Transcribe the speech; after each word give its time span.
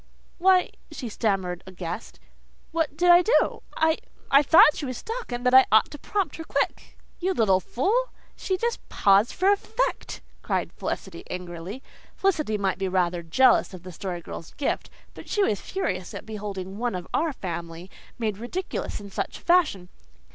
"Why," 0.39 0.71
she 0.89 1.09
stammered 1.09 1.61
aghast, 1.67 2.19
"what 2.71 2.97
did 2.97 3.11
I 3.11 3.21
do? 3.21 3.61
I 3.77 3.99
I 4.31 4.41
thought 4.41 4.75
she 4.75 4.87
was 4.87 4.97
stuck 4.97 5.31
and 5.31 5.45
that 5.45 5.53
I 5.53 5.67
ought 5.71 5.91
to 5.91 5.99
prompt 5.99 6.37
her 6.37 6.43
quick." 6.43 6.97
"You 7.19 7.35
little 7.35 7.59
fool, 7.59 8.05
she 8.35 8.57
just 8.57 8.79
paused 8.89 9.31
for 9.31 9.51
effect," 9.51 10.21
cried 10.41 10.73
Felicity 10.73 11.23
angrily. 11.29 11.83
Felicity 12.15 12.57
might 12.57 12.79
be 12.79 12.87
rather 12.87 13.21
jealous 13.21 13.75
of 13.75 13.83
the 13.83 13.91
Story 13.91 14.21
Girl's 14.21 14.55
gift, 14.55 14.89
but 15.13 15.29
she 15.29 15.43
was 15.43 15.61
furious 15.61 16.15
at 16.15 16.25
beholding 16.25 16.79
"one 16.79 16.95
of 16.95 17.07
our 17.13 17.31
family" 17.31 17.91
made 18.17 18.39
ridiculous 18.39 18.99
in 18.99 19.11
such 19.11 19.37
a 19.37 19.41
fashion. 19.41 19.87